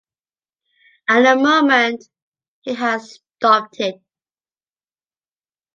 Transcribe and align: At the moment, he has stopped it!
At 1.09 1.21
the 1.21 1.39
moment, 1.39 2.03
he 2.61 2.73
has 2.73 3.19
stopped 3.37 3.79
it! 3.79 4.01